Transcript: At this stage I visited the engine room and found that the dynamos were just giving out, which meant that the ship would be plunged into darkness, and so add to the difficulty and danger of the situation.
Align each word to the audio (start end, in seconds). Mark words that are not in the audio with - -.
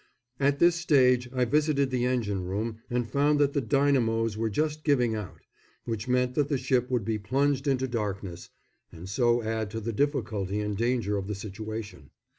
At 0.39 0.57
this 0.57 0.77
stage 0.77 1.29
I 1.31 1.45
visited 1.45 1.91
the 1.91 2.05
engine 2.05 2.43
room 2.43 2.79
and 2.89 3.07
found 3.07 3.37
that 3.37 3.53
the 3.53 3.61
dynamos 3.61 4.35
were 4.35 4.49
just 4.49 4.83
giving 4.83 5.13
out, 5.13 5.41
which 5.85 6.07
meant 6.07 6.33
that 6.33 6.47
the 6.49 6.57
ship 6.57 6.89
would 6.89 7.05
be 7.05 7.19
plunged 7.19 7.67
into 7.67 7.87
darkness, 7.87 8.49
and 8.91 9.07
so 9.07 9.43
add 9.43 9.69
to 9.69 9.79
the 9.79 9.93
difficulty 9.93 10.59
and 10.59 10.75
danger 10.75 11.17
of 11.17 11.27
the 11.27 11.35
situation. 11.35 12.09